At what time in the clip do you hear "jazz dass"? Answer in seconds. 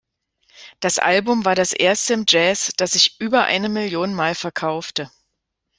2.27-2.93